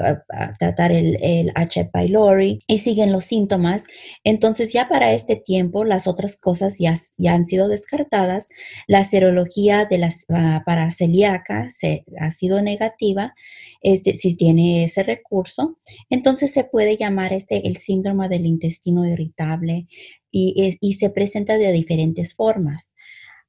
tratar 0.58 0.92
el, 0.92 1.16
el, 1.22 1.52
H. 1.54 1.90
pylori 1.92 2.60
y 2.66 2.78
siguen 2.78 3.10
los 3.12 3.24
síntomas. 3.24 3.84
Entonces, 4.22 4.72
ya 4.72 4.88
para 4.88 5.12
este 5.12 5.36
tiempo, 5.36 5.84
las 5.84 6.06
otras 6.06 6.36
cosas 6.36 6.78
ya, 6.78 6.94
ya 7.16 7.34
han 7.34 7.46
sido 7.46 7.68
descartadas. 7.68 8.48
La 8.86 9.02
serología 9.04 9.86
de 9.86 9.98
las, 9.98 10.24
uh, 10.28 10.62
para 10.64 10.90
celíaca 10.90 11.70
se, 11.70 12.04
ha 12.20 12.30
sido 12.30 12.60
negativa, 12.62 13.34
este, 13.80 14.14
si 14.14 14.36
tiene 14.36 14.84
ese 14.84 15.02
recurso. 15.02 15.78
Entonces, 16.10 16.52
se 16.52 16.64
puede 16.64 16.96
llamar 16.96 17.32
este 17.32 17.66
el 17.66 17.76
síndrome 17.76 18.28
del 18.28 18.44
intestino 18.46 19.06
irritable 19.06 19.86
y, 20.34 20.92
se 20.94 21.10
presenta 21.10 21.56
de 21.58 21.70
diferentes 21.70 22.34
formas. 22.34 22.92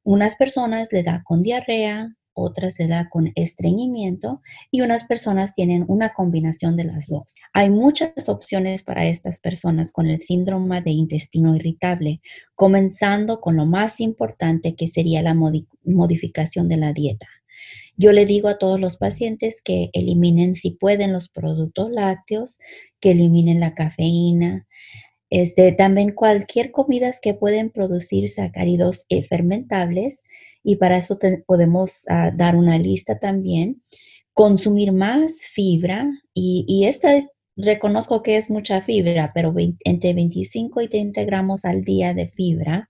Unas 0.03 0.35
personas 0.35 0.93
le 0.93 1.01
da 1.01 1.23
con 1.25 1.41
diarrea, 1.41 2.15
otras 2.33 2.75
se 2.75 2.87
da 2.87 3.09
con 3.09 3.31
estreñimiento 3.35 4.41
y 4.69 4.81
unas 4.81 5.05
personas 5.05 5.55
tienen 5.55 5.85
una 5.87 6.13
combinación 6.13 6.75
de 6.75 6.83
las 6.83 7.07
dos. 7.07 7.35
Hay 7.53 7.69
muchas 7.69 8.29
opciones 8.29 8.83
para 8.83 9.05
estas 9.07 9.39
personas 9.39 9.91
con 9.91 10.05
el 10.05 10.19
síndrome 10.19 10.81
de 10.81 10.91
intestino 10.91 11.55
irritable, 11.55 12.21
comenzando 12.53 13.39
con 13.41 13.55
lo 13.55 13.65
más 13.65 13.99
importante 13.99 14.75
que 14.75 14.87
sería 14.87 15.23
la 15.23 15.33
modificación 15.33 16.67
de 16.67 16.77
la 16.77 16.93
dieta. 16.93 17.27
Yo 17.97 18.11
le 18.11 18.25
digo 18.25 18.49
a 18.49 18.57
todos 18.57 18.79
los 18.79 18.97
pacientes 18.97 19.61
que 19.63 19.89
eliminen 19.93 20.55
si 20.55 20.71
pueden 20.71 21.13
los 21.13 21.29
productos 21.29 21.89
lácteos, 21.89 22.59
que 22.99 23.11
eliminen 23.11 23.61
la 23.61 23.73
cafeína, 23.73 24.67
este, 25.29 25.71
también 25.71 26.11
cualquier 26.11 26.71
comidas 26.71 27.19
que 27.21 27.33
pueden 27.33 27.69
producir 27.69 28.29
sacáridos 28.29 29.05
fermentables 29.29 30.21
y 30.63 30.77
para 30.77 30.97
eso 30.97 31.17
podemos 31.45 32.05
ah, 32.09 32.31
dar 32.35 32.55
una 32.55 32.77
lista 32.77 33.19
también. 33.19 33.81
Consumir 34.33 34.91
más 34.91 35.43
fibra 35.43 36.09
y, 36.33 36.85
esta 36.85 37.15
es, 37.15 37.27
reconozco 37.55 38.21
que 38.21 38.35
es 38.35 38.49
mucha 38.49 38.81
fibra, 38.81 39.31
pero 39.33 39.53
entre 39.85 40.13
25 40.13 40.81
y 40.81 40.89
30 40.89 41.23
gramos 41.23 41.63
al 41.65 41.83
día 41.83 42.13
de 42.13 42.27
fibra 42.29 42.89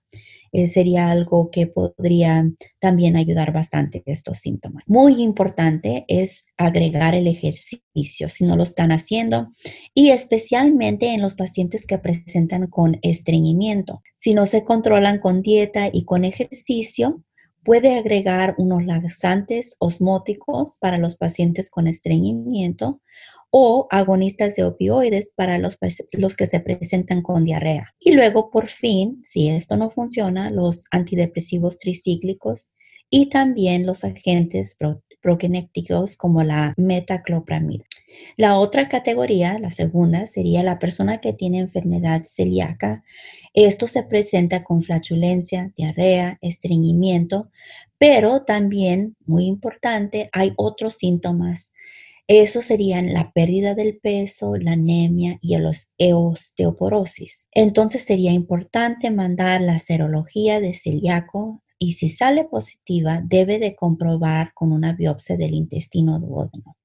eh, 0.56 0.68
sería 0.68 1.10
algo 1.10 1.50
que 1.50 1.66
podría 1.66 2.50
también 2.78 3.18
ayudar 3.18 3.52
bastante 3.52 4.02
estos 4.06 4.38
síntomas. 4.38 4.84
Muy 4.86 5.22
importante 5.22 6.06
es 6.08 6.46
agregar 6.56 7.14
el 7.14 7.26
ejercicio 7.26 8.30
si 8.30 8.46
no 8.46 8.56
lo 8.56 8.62
están 8.62 8.90
haciendo 8.90 9.50
y 9.92 10.12
especialmente 10.12 11.08
en 11.08 11.20
los 11.20 11.34
pacientes 11.34 11.86
que 11.86 11.98
presentan 11.98 12.68
con 12.68 12.98
estreñimiento. 13.02 14.00
Si 14.16 14.32
no 14.32 14.46
se 14.46 14.64
controlan 14.64 15.18
con 15.18 15.42
dieta 15.42 15.90
y 15.92 16.06
con 16.06 16.24
ejercicio, 16.24 17.22
puede 17.62 17.98
agregar 17.98 18.54
unos 18.56 18.86
laxantes 18.86 19.76
osmóticos 19.78 20.78
para 20.78 20.96
los 20.96 21.16
pacientes 21.16 21.68
con 21.68 21.86
estreñimiento 21.86 23.02
o 23.50 23.86
agonistas 23.90 24.56
de 24.56 24.64
opioides 24.64 25.30
para 25.34 25.58
los, 25.58 25.78
los, 26.12 26.36
que 26.36 26.46
se 26.46 26.60
presentan 26.60 27.22
con 27.22 27.44
diarrea. 27.44 27.94
Y 27.98 28.12
luego, 28.12 28.50
por 28.50 28.68
fin, 28.68 29.20
si 29.22 29.48
esto 29.48 29.76
no 29.76 29.90
funciona, 29.90 30.50
los 30.50 30.84
antidepresivos 30.90 31.78
tricíclicos 31.78 32.72
y 33.08 33.28
también 33.28 33.86
los 33.86 34.04
agentes 34.04 34.74
pro 34.74 35.02
como 36.18 36.42
la 36.44 36.72
metaclopramida. 36.76 37.84
La 38.36 38.58
otra 38.58 38.88
categoría, 38.88 39.58
la 39.58 39.70
segunda, 39.70 40.26
sería 40.26 40.62
la 40.62 40.78
persona 40.78 41.20
que 41.20 41.32
tiene 41.32 41.58
enfermedad 41.58 42.22
celíaca. 42.22 43.02
Esto 43.52 43.86
se 43.86 44.02
presenta 44.04 44.62
con 44.62 44.82
flatulencia, 44.82 45.72
diarrea, 45.76 46.38
estreñimiento, 46.40 47.50
pero 47.98 48.42
también, 48.42 49.16
muy 49.26 49.46
importante, 49.46 50.28
hay 50.32 50.52
otros 50.56 50.94
síntomas 50.94 51.72
eso 52.28 52.60
serían 52.60 53.12
la 53.12 53.30
pérdida 53.32 53.74
del 53.74 53.98
peso, 53.98 54.56
la 54.56 54.72
anemia 54.72 55.38
y 55.40 55.56
la 55.56 55.70
osteoporosis. 56.14 57.48
Entonces 57.52 58.02
sería 58.02 58.32
importante 58.32 59.10
mandar 59.10 59.60
la 59.60 59.78
serología 59.78 60.60
de 60.60 60.74
celíaco 60.74 61.62
y 61.78 61.92
si 61.92 62.08
sale 62.08 62.44
positiva 62.44 63.20
debe 63.24 63.58
de 63.58 63.76
comprobar 63.76 64.52
con 64.54 64.72
una 64.72 64.92
biopsia 64.92 65.36
del 65.36 65.54
intestino 65.54 66.18
duodeno. 66.18 66.76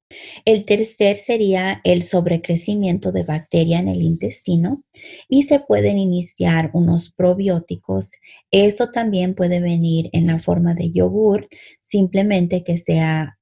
El 0.45 0.65
tercer 0.65 1.17
sería 1.17 1.81
el 1.83 2.03
sobrecrecimiento 2.03 3.11
de 3.11 3.23
bacteria 3.23 3.79
en 3.79 3.87
el 3.87 4.01
intestino 4.01 4.83
y 5.27 5.43
se 5.43 5.59
pueden 5.59 5.97
iniciar 5.97 6.71
unos 6.73 7.11
probióticos. 7.11 8.11
Esto 8.51 8.91
también 8.91 9.35
puede 9.35 9.59
venir 9.59 10.09
en 10.13 10.27
la 10.27 10.39
forma 10.39 10.73
de 10.73 10.91
yogur, 10.91 11.47
simplemente 11.81 12.63
que 12.63 12.77
sea 12.77 13.37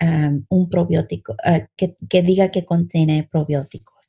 un 0.50 0.70
probiótico, 0.70 1.36
ah, 1.44 1.68
que, 1.76 2.22
diga 2.22 2.50
que 2.52 2.66
contiene 2.66 3.28
probióticos. 3.30 4.00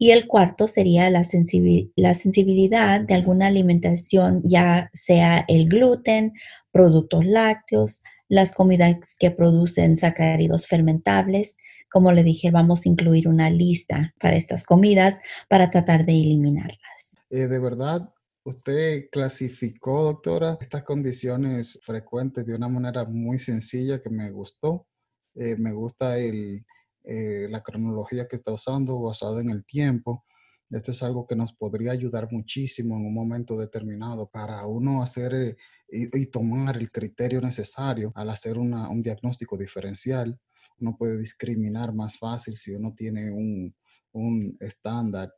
Y 0.00 0.12
el 0.12 0.28
cuarto 0.28 0.68
sería 0.68 1.10
la, 1.10 1.24
sensibilidad 1.24 3.00
de 3.00 3.14
alguna 3.14 3.48
alimentación, 3.48 4.42
ya 4.44 4.90
sea 4.92 5.44
el 5.48 5.68
gluten, 5.68 6.34
productos 6.70 7.26
lácteos, 7.26 8.02
las 8.28 8.52
comidas 8.52 9.16
que 9.18 9.30
producen 9.30 9.96
sacáridos 9.96 10.66
fermentables. 10.66 11.56
Como 11.90 12.12
le 12.12 12.22
dije, 12.22 12.50
vamos 12.50 12.84
a 12.84 12.88
incluir 12.88 13.28
una 13.28 13.50
lista 13.50 14.14
para 14.20 14.36
estas 14.36 14.64
comidas 14.64 15.18
para 15.48 15.70
tratar 15.70 16.04
de 16.04 16.12
eliminarlas. 16.12 17.16
Eh, 17.30 17.46
de 17.46 17.58
verdad, 17.58 18.12
usted 18.44 19.08
clasificó, 19.10 20.02
doctora, 20.02 20.58
estas 20.60 20.82
condiciones 20.82 21.80
frecuentes 21.82 22.46
de 22.46 22.54
una 22.54 22.68
manera 22.68 23.04
muy 23.06 23.38
sencilla 23.38 24.02
que 24.02 24.10
me 24.10 24.30
gustó. 24.30 24.86
Eh, 25.34 25.56
me 25.56 25.72
gusta 25.72 26.18
el, 26.18 26.64
eh, 27.04 27.46
la 27.48 27.62
cronología 27.62 28.28
que 28.28 28.36
está 28.36 28.52
usando 28.52 29.00
basada 29.00 29.40
en 29.40 29.50
el 29.50 29.64
tiempo. 29.64 30.24
Esto 30.70 30.92
es 30.92 31.02
algo 31.02 31.26
que 31.26 31.36
nos 31.36 31.54
podría 31.54 31.92
ayudar 31.92 32.28
muchísimo 32.30 32.96
en 32.96 33.06
un 33.06 33.14
momento 33.14 33.56
determinado 33.56 34.28
para 34.28 34.66
uno 34.66 35.02
hacer 35.02 35.56
y, 35.90 36.26
tomar 36.26 36.76
el 36.76 36.90
criterio 36.90 37.40
necesario 37.40 38.12
al 38.14 38.30
hacer 38.30 38.58
un 38.58 39.02
diagnóstico 39.02 39.56
diferencial. 39.56 40.38
Uno 40.80 40.96
puede 40.96 41.18
discriminar 41.18 41.94
más 41.94 42.18
fácil 42.18 42.56
si 42.56 42.72
uno 42.72 42.94
tiene 42.94 43.30
un, 43.30 43.74
un 44.12 44.56
estándar, 44.60 45.32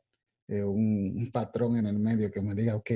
eh, 0.47 0.63
un, 0.63 1.29
patrón 1.31 1.77
en 1.77 1.87
el 1.87 1.99
medio 1.99 2.29
que 2.29 2.41
me 2.41 2.53
diga, 2.53 2.75
ok, 2.75 2.91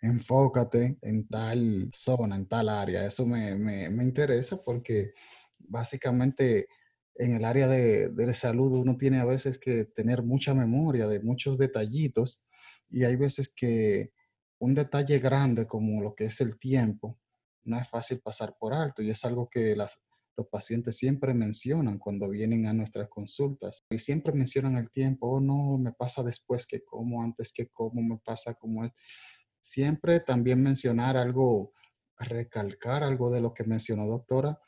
enfócate 0.00 0.98
en 1.02 1.28
tal 1.28 1.90
zona, 1.94 2.36
en 2.36 2.46
tal 2.46 2.68
área. 2.68 3.04
Eso 3.06 3.26
me, 3.26 3.56
me, 3.56 3.90
me 3.90 4.02
interesa 4.02 4.62
porque 4.62 5.12
básicamente 5.58 6.66
en 7.16 7.34
el 7.34 7.44
área 7.44 7.68
de, 7.68 8.08
de, 8.08 8.34
salud 8.34 8.72
uno 8.72 8.96
tiene 8.96 9.20
a 9.20 9.24
veces 9.24 9.58
que 9.58 9.84
tener 9.84 10.22
mucha 10.22 10.52
memoria 10.52 11.06
de 11.06 11.20
muchos 11.20 11.58
detallitos 11.58 12.44
y 12.90 13.04
hay 13.04 13.16
veces 13.16 13.52
que 13.54 14.12
un 14.58 14.74
detalle 14.74 15.18
grande 15.18 15.66
como 15.66 16.02
lo 16.02 16.14
que 16.14 16.26
es 16.26 16.40
el 16.40 16.58
tiempo 16.58 17.18
no 17.64 17.78
es 17.78 17.88
fácil 17.88 18.20
pasar 18.20 18.56
por 18.58 18.74
alto 18.74 19.02
y 19.02 19.10
es 19.10 19.24
algo 19.24 19.48
que 19.48 19.74
los 19.74 19.98
pacientes 20.50 20.96
siempre 20.96 21.34
mencionan 21.34 21.98
cuando 21.98 22.28
vienen 22.28 22.66
a 22.66 22.72
nuestras 22.72 23.08
consultas 23.08 23.84
y 23.90 23.98
siempre 23.98 24.32
mencionan 24.32 24.76
el 24.76 24.90
tiempo, 24.90 25.28
oh 25.28 25.40
no, 25.40 25.78
me 25.78 25.92
pasa 25.92 26.22
después 26.22 26.66
que 26.66 26.84
como, 26.84 27.22
antes 27.22 27.52
que 27.52 27.68
como, 27.68 28.02
me 28.02 28.18
pasa 28.18 28.54
como 28.54 28.84
es. 28.84 28.92
Siempre 29.60 30.20
también 30.20 30.62
mencionar 30.62 31.16
algo, 31.16 31.72
recalcar 32.18 33.02
algo 33.02 33.30
de 33.30 33.40
lo 33.40 33.54
que 33.54 33.64
mencionó 33.64 34.06
doctora, 34.06 34.60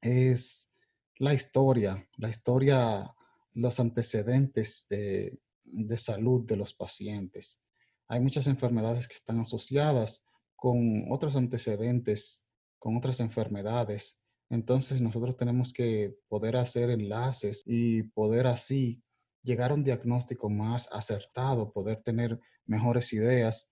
es 0.00 0.74
la 1.18 1.34
historia, 1.34 2.08
la 2.16 2.28
historia, 2.28 3.14
los 3.52 3.80
antecedentes 3.80 4.86
de, 4.88 5.40
de 5.64 5.98
salud 5.98 6.44
de 6.46 6.56
los 6.56 6.72
pacientes. 6.72 7.60
Hay 8.08 8.20
muchas 8.20 8.46
enfermedades 8.46 9.06
que 9.06 9.14
están 9.14 9.40
asociadas 9.40 10.24
con 10.56 11.06
otros 11.10 11.36
antecedentes, 11.36 12.46
con 12.78 12.96
otras 12.96 13.20
enfermedades. 13.20 14.22
Entonces 14.50 15.00
nosotros 15.00 15.36
tenemos 15.36 15.72
que 15.72 16.16
poder 16.28 16.56
hacer 16.56 16.90
enlaces 16.90 17.62
y 17.66 18.02
poder 18.02 18.46
así 18.46 19.02
llegar 19.42 19.70
a 19.70 19.74
un 19.74 19.84
diagnóstico 19.84 20.50
más 20.50 20.88
acertado, 20.92 21.72
poder 21.72 22.02
tener 22.02 22.40
mejores 22.66 23.12
ideas 23.12 23.70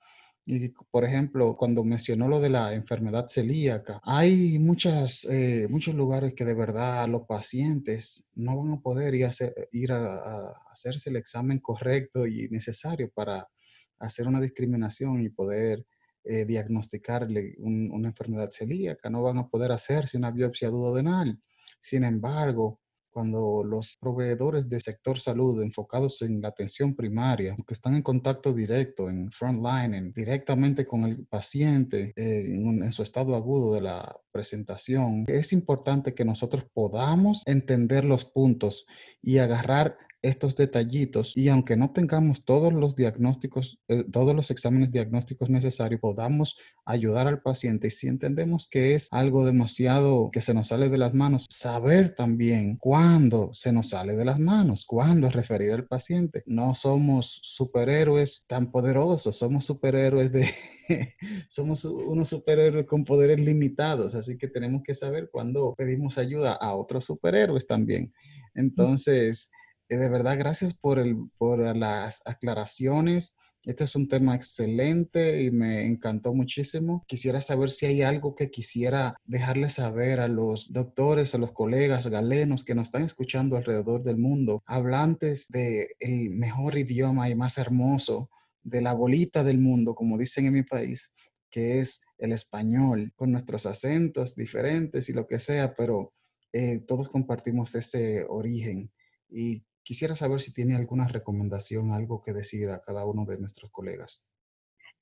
y, 0.48 0.68
por 0.68 1.04
ejemplo, 1.04 1.56
cuando 1.56 1.82
mencionó 1.82 2.28
lo 2.28 2.40
de 2.40 2.50
la 2.50 2.72
enfermedad 2.72 3.26
celíaca, 3.26 4.00
hay 4.04 4.60
muchas, 4.60 5.24
eh, 5.24 5.66
muchos 5.68 5.96
lugares 5.96 6.34
que 6.34 6.44
de 6.44 6.54
verdad 6.54 7.08
los 7.08 7.22
pacientes 7.22 8.28
no 8.36 8.56
van 8.56 8.74
a 8.74 8.80
poder 8.80 9.16
ir 9.16 9.26
a, 9.26 9.32
ir 9.72 9.90
a, 9.90 10.52
hacerse 10.70 11.10
el 11.10 11.16
examen 11.16 11.58
correcto 11.58 12.28
y 12.28 12.48
necesario 12.48 13.10
para 13.12 13.48
hacer 13.98 14.28
una 14.28 14.40
discriminación 14.40 15.22
y 15.22 15.28
poder 15.28 15.86
eh, 16.24 16.44
diagnosticarle 16.44 17.54
una 17.58 18.08
enfermedad 18.08 18.50
celíaca. 18.50 19.08
No 19.08 19.22
van 19.22 19.38
a 19.38 19.48
poder 19.48 19.72
hacerse 19.72 20.16
una 20.16 20.30
biopsia 20.30 20.70
duodenal. 20.70 21.40
Sin 21.80 22.04
embargo, 22.04 22.80
cuando 23.16 23.64
los 23.64 23.96
proveedores 23.98 24.68
del 24.68 24.82
sector 24.82 25.18
salud 25.18 25.62
enfocados 25.62 26.20
en 26.20 26.42
la 26.42 26.48
atención 26.48 26.94
primaria, 26.94 27.56
que 27.66 27.72
están 27.72 27.94
en 27.94 28.02
contacto 28.02 28.52
directo, 28.52 29.08
en 29.08 29.32
frontline, 29.32 29.94
en, 29.94 30.12
directamente 30.12 30.84
con 30.84 31.04
el 31.04 31.24
paciente 31.24 32.12
en, 32.14 32.82
en 32.82 32.92
su 32.92 33.02
estado 33.02 33.34
agudo 33.34 33.72
de 33.72 33.80
la 33.80 34.20
presentación, 34.30 35.24
es 35.28 35.54
importante 35.54 36.12
que 36.12 36.26
nosotros 36.26 36.66
podamos 36.74 37.42
entender 37.46 38.04
los 38.04 38.26
puntos 38.26 38.84
y 39.22 39.38
agarrar 39.38 39.96
estos 40.22 40.56
detallitos 40.56 41.32
y 41.36 41.48
aunque 41.48 41.76
no 41.76 41.92
tengamos 41.92 42.44
todos 42.44 42.72
los 42.72 42.96
diagnósticos, 42.96 43.80
eh, 43.88 44.04
todos 44.10 44.34
los 44.34 44.50
exámenes 44.50 44.90
diagnósticos 44.92 45.50
necesarios, 45.50 46.00
podamos 46.00 46.58
ayudar 46.84 47.26
al 47.26 47.42
paciente 47.42 47.88
y 47.88 47.90
si 47.90 48.08
entendemos 48.08 48.68
que 48.68 48.94
es 48.94 49.08
algo 49.10 49.44
demasiado 49.44 50.30
que 50.32 50.40
se 50.40 50.54
nos 50.54 50.68
sale 50.68 50.88
de 50.88 50.98
las 50.98 51.14
manos, 51.14 51.46
saber 51.50 52.14
también 52.14 52.76
cuándo 52.76 53.50
se 53.52 53.72
nos 53.72 53.90
sale 53.90 54.16
de 54.16 54.24
las 54.24 54.38
manos, 54.38 54.84
cuándo 54.84 55.28
referir 55.30 55.72
al 55.72 55.86
paciente. 55.86 56.42
No 56.46 56.74
somos 56.74 57.40
superhéroes 57.42 58.44
tan 58.46 58.70
poderosos, 58.70 59.36
somos 59.36 59.64
superhéroes 59.64 60.32
de... 60.32 60.48
somos 61.48 61.84
unos 61.84 62.28
superhéroes 62.28 62.86
con 62.86 63.04
poderes 63.04 63.40
limitados, 63.40 64.14
así 64.14 64.38
que 64.38 64.48
tenemos 64.48 64.82
que 64.84 64.94
saber 64.94 65.28
cuándo 65.32 65.74
pedimos 65.76 66.18
ayuda 66.18 66.52
a 66.54 66.74
otros 66.74 67.04
superhéroes 67.04 67.66
también. 67.66 68.12
Entonces, 68.54 69.50
de 69.94 70.08
verdad, 70.08 70.36
gracias 70.38 70.74
por, 70.74 70.98
el, 70.98 71.16
por 71.38 71.76
las 71.76 72.22
aclaraciones. 72.26 73.36
Este 73.62 73.84
es 73.84 73.96
un 73.96 74.08
tema 74.08 74.36
excelente 74.36 75.42
y 75.42 75.50
me 75.50 75.86
encantó 75.86 76.32
muchísimo. 76.34 77.04
Quisiera 77.08 77.40
saber 77.40 77.70
si 77.70 77.86
hay 77.86 78.02
algo 78.02 78.34
que 78.36 78.50
quisiera 78.50 79.16
dejarle 79.24 79.70
saber 79.70 80.20
a 80.20 80.28
los 80.28 80.72
doctores, 80.72 81.34
a 81.34 81.38
los 81.38 81.52
colegas 81.52 82.06
galenos 82.06 82.64
que 82.64 82.76
nos 82.76 82.88
están 82.88 83.02
escuchando 83.02 83.56
alrededor 83.56 84.02
del 84.04 84.18
mundo, 84.18 84.62
hablantes 84.66 85.48
del 85.48 85.88
el 85.98 86.30
mejor 86.30 86.78
idioma 86.78 87.28
y 87.28 87.34
más 87.34 87.58
hermoso, 87.58 88.30
de 88.62 88.82
la 88.82 88.94
bolita 88.94 89.44
del 89.44 89.58
mundo, 89.58 89.94
como 89.94 90.18
dicen 90.18 90.46
en 90.46 90.54
mi 90.54 90.62
país, 90.64 91.12
que 91.50 91.78
es 91.78 92.00
el 92.18 92.32
español, 92.32 93.12
con 93.14 93.30
nuestros 93.30 93.64
acentos 93.66 94.34
diferentes 94.34 95.08
y 95.08 95.12
lo 95.12 95.26
que 95.26 95.38
sea, 95.38 95.74
pero 95.74 96.12
eh, 96.52 96.80
todos 96.86 97.08
compartimos 97.08 97.74
ese 97.74 98.24
origen. 98.28 98.90
Y 99.28 99.64
Quisiera 99.86 100.16
saber 100.16 100.40
si 100.40 100.52
tiene 100.52 100.74
alguna 100.74 101.06
recomendación, 101.06 101.92
algo 101.92 102.20
que 102.20 102.32
decir 102.32 102.70
a 102.70 102.82
cada 102.82 103.06
uno 103.06 103.24
de 103.24 103.38
nuestros 103.38 103.70
colegas. 103.70 104.28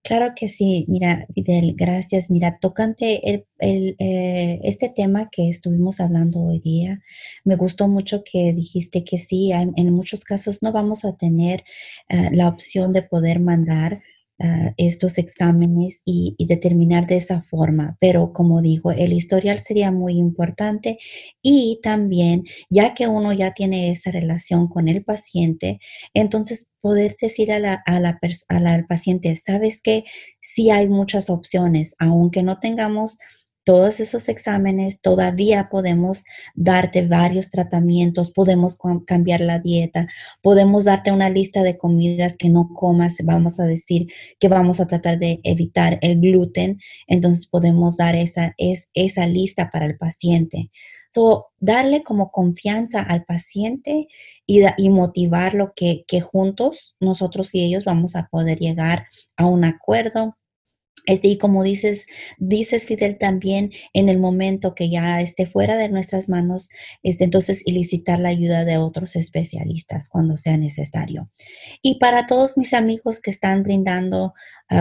Claro 0.02 0.34
que 0.36 0.46
sí, 0.46 0.84
mira, 0.86 1.26
Fidel, 1.34 1.72
gracias. 1.74 2.30
Mira, 2.30 2.58
tocante 2.60 3.30
el, 3.30 3.46
eh, 3.98 4.60
este 4.62 4.90
tema 4.90 5.30
que 5.32 5.48
estuvimos 5.48 6.00
hablando 6.00 6.40
hoy 6.40 6.60
día, 6.60 7.00
me 7.44 7.56
gustó 7.56 7.88
mucho 7.88 8.22
que 8.30 8.52
dijiste 8.52 9.04
que 9.04 9.16
sí, 9.16 9.52
en 9.52 9.94
muchos 9.94 10.24
casos 10.24 10.58
no 10.60 10.70
vamos 10.70 11.06
a 11.06 11.16
tener 11.16 11.64
eh, 12.10 12.28
la 12.32 12.48
opción 12.48 12.92
de 12.92 13.00
poder 13.00 13.40
mandar 13.40 14.02
Ah, 14.40 14.72
estos 14.78 15.18
exámenes 15.18 16.02
y, 16.04 16.34
determinar 16.48 17.06
de 17.06 17.16
esa 17.16 17.42
forma. 17.42 17.96
Pero 18.00 18.32
como 18.32 18.62
digo, 18.62 18.90
el 18.90 19.12
historial 19.12 19.60
sería 19.60 19.92
muy 19.92 20.14
importante 20.18 20.98
y 21.40 21.78
también, 21.84 22.42
ya 22.68 22.94
que 22.94 23.06
uno 23.06 23.32
ya 23.32 23.52
tiene 23.54 23.92
esa 23.92 24.10
relación 24.10 24.66
con 24.66 24.88
el 24.88 25.04
paciente, 25.04 25.78
entonces 26.14 26.68
poder 26.80 27.16
decir 27.22 27.52
a 27.52 27.60
la, 27.60 27.74
a 27.86 28.00
la, 28.00 28.18
al 28.48 28.86
paciente, 28.86 29.36
sabes 29.36 29.80
que 29.80 30.02
sí 30.42 30.70
hay 30.70 30.88
muchas 30.88 31.30
opciones, 31.30 31.94
aunque 32.00 32.42
no 32.42 32.58
tengamos 32.58 33.18
todos 33.64 33.98
esos 33.98 34.28
exámenes, 34.28 35.00
todavía 35.00 35.68
podemos 35.70 36.24
darte 36.54 37.06
varios 37.06 37.50
tratamientos, 37.50 38.30
podemos 38.30 38.78
cambiar 39.06 39.40
la 39.40 39.58
dieta, 39.58 40.06
podemos 40.42 40.84
darte 40.84 41.10
una 41.10 41.30
lista 41.30 41.62
de 41.62 41.78
comidas 41.78 42.36
que 42.36 42.50
no 42.50 42.68
comas, 42.74 43.16
vamos 43.24 43.58
a 43.58 43.64
decir 43.64 44.08
que 44.38 44.48
vamos 44.48 44.80
a 44.80 44.86
tratar 44.86 45.18
de 45.18 45.40
evitar 45.44 45.98
el 46.02 46.20
gluten, 46.20 46.78
entonces 47.06 47.46
podemos 47.46 47.96
dar 47.96 48.14
esa, 48.14 48.54
es, 48.58 48.90
esa 48.92 49.26
lista 49.26 49.70
para 49.70 49.86
el 49.86 49.96
paciente. 49.96 50.70
So, 51.10 51.46
darle 51.60 52.02
como 52.02 52.32
confianza 52.32 53.00
al 53.00 53.24
paciente 53.24 54.08
y, 54.46 54.88
motivarlo 54.90 55.72
que 55.76 56.20
juntos, 56.20 56.96
nosotros 57.00 57.54
y 57.54 57.64
ellos 57.64 57.84
vamos 57.84 58.16
a 58.16 58.26
poder 58.26 58.58
llegar 58.58 59.06
a 59.36 59.46
un 59.46 59.64
acuerdo 59.64 60.36
este, 61.06 61.28
y 61.28 61.38
como 61.38 61.62
dices, 61.62 62.06
dices 62.38 62.86
Fidel 62.86 63.18
también 63.18 63.72
en 63.92 64.08
el 64.08 64.18
momento 64.18 64.74
que 64.74 64.90
ya 64.90 65.20
esté 65.20 65.46
fuera 65.46 65.76
de 65.76 65.88
nuestras 65.88 66.28
manos, 66.28 66.70
este, 67.02 67.24
entonces 67.24 67.62
elicitar 67.66 68.20
la 68.20 68.30
ayuda 68.30 68.64
de 68.64 68.78
otros 68.78 69.16
especialistas 69.16 70.08
cuando 70.08 70.36
sea 70.36 70.56
necesario. 70.56 71.30
Y 71.82 71.98
para 71.98 72.26
todos 72.26 72.56
mis 72.56 72.74
amigos 72.74 73.20
que 73.20 73.30
están 73.30 73.62
brindando 73.62 74.34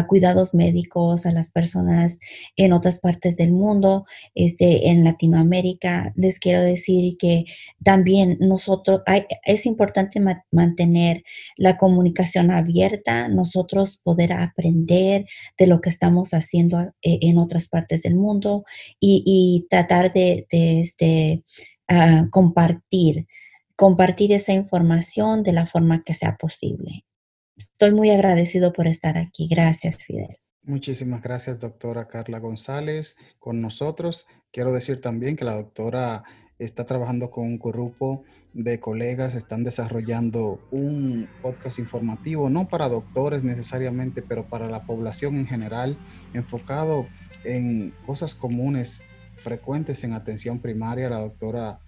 cuidados 0.08 0.54
médicos 0.54 1.26
a 1.26 1.32
las 1.32 1.52
personas 1.52 2.20
en 2.56 2.74
otras 2.74 3.00
partes 3.00 3.38
del 3.38 3.52
mundo, 3.52 4.06
este, 4.34 4.90
en 4.90 5.04
Latinoamérica. 5.04 6.14
Les 6.16 6.40
quiero 6.40 6.62
decir 6.62 7.18
que 7.18 7.46
también 7.84 8.38
nosotros, 8.40 9.02
es 9.46 9.66
importante 9.66 10.20
mantener 10.52 11.24
la 11.58 11.78
comunicación 11.78 12.50
abierta, 12.50 13.28
nosotros 13.28 14.02
poder 14.04 14.34
aprender 14.34 15.26
de 15.58 15.68
lo 15.68 15.82
que 15.82 15.90
estamos 15.90 16.13
haciendo 16.32 16.80
eh, 16.80 16.94
en 17.22 17.38
otras 17.38 17.68
partes 17.68 18.04
del 18.04 18.16
mundo 18.16 18.64
y, 19.00 19.66
tratar 19.70 20.14
de, 20.14 20.46
este, 20.50 21.44
ah, 21.88 22.28
compartir 22.32 23.28
compartir 23.76 24.32
esa 24.32 24.54
información 24.54 25.44
de 25.44 25.52
la 25.52 25.68
forma 25.68 26.04
que 26.04 26.14
sea 26.14 26.38
posible. 26.38 27.06
Estoy 27.56 27.92
muy 27.92 28.10
agradecido 28.12 28.74
por 28.74 28.88
estar 28.88 29.18
aquí. 29.18 29.48
Gracias, 29.48 29.98
Fidel. 29.98 30.38
Muchísimas 30.64 31.22
gracias, 31.22 31.60
doctora 31.60 32.08
Carla 32.08 32.40
González, 32.40 33.18
con 33.40 33.62
nosotros. 33.62 34.28
Quiero 34.52 34.72
decir 34.72 35.02
también 35.02 35.36
que 35.36 35.44
la 35.44 35.56
doctora 35.56 36.24
está 36.64 36.86
trabajando 36.86 37.30
con 37.30 37.46
un 37.46 37.60
grupo 37.60 38.24
de 38.54 38.80
colegas, 38.80 39.36
están 39.36 39.64
desarrollando 39.64 40.60
un 40.72 41.28
podcast 41.42 41.80
informativo, 41.80 42.50
no 42.50 42.68
para 42.68 42.88
doctores 42.88 43.44
necesariamente, 43.44 44.22
pero 44.22 44.48
para 44.48 44.70
la 44.70 44.84
población 44.86 45.36
en 45.38 45.48
general, 45.48 45.98
enfocado 46.34 47.08
en 47.44 47.94
cosas 48.06 48.36
comunes, 48.36 49.04
frecuentes 49.38 50.04
en 50.04 50.14
atención 50.14 50.60
primaria. 50.60 51.10
La 51.10 51.20
doctora 51.20 51.80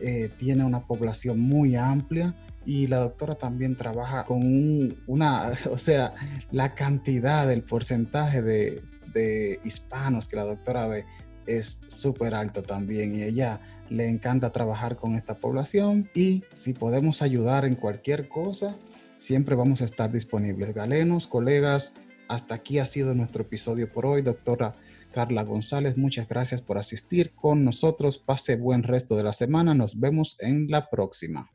eh, 0.00 0.30
tiene 0.38 0.64
una 0.64 0.86
población 0.86 1.40
muy 1.40 1.76
amplia 1.76 2.34
y 2.64 2.86
la 2.86 2.98
doctora 2.98 3.34
también 3.34 3.76
trabaja 3.76 4.24
con 4.24 4.96
una, 5.06 5.52
o 5.70 5.78
sea, 5.78 6.14
la 6.50 6.74
cantidad, 6.74 7.50
el 7.52 7.62
porcentaje 7.62 8.42
de, 8.42 8.82
de 9.12 9.60
hispanos 9.64 10.28
que 10.28 10.36
la 10.36 10.44
doctora 10.44 10.86
ve 10.86 11.04
es 11.46 11.80
súper 11.88 12.34
alto 12.34 12.62
también 12.62 13.16
y 13.16 13.22
ella 13.22 13.60
le 13.92 14.08
encanta 14.08 14.52
trabajar 14.52 14.96
con 14.96 15.14
esta 15.14 15.36
población 15.36 16.08
y 16.14 16.44
si 16.50 16.72
podemos 16.72 17.22
ayudar 17.22 17.64
en 17.64 17.74
cualquier 17.74 18.28
cosa, 18.28 18.76
siempre 19.18 19.54
vamos 19.54 19.82
a 19.82 19.84
estar 19.84 20.10
disponibles. 20.10 20.74
Galenos, 20.74 21.26
colegas, 21.26 21.94
hasta 22.28 22.54
aquí 22.54 22.78
ha 22.78 22.86
sido 22.86 23.14
nuestro 23.14 23.42
episodio 23.42 23.92
por 23.92 24.06
hoy, 24.06 24.22
doctora 24.22 24.74
Carla 25.12 25.44
González, 25.44 25.98
muchas 25.98 26.26
gracias 26.26 26.62
por 26.62 26.78
asistir 26.78 27.32
con 27.34 27.64
nosotros. 27.64 28.16
Pase 28.16 28.56
buen 28.56 28.82
resto 28.82 29.14
de 29.14 29.24
la 29.24 29.34
semana. 29.34 29.74
Nos 29.74 30.00
vemos 30.00 30.38
en 30.40 30.68
la 30.68 30.88
próxima. 30.88 31.50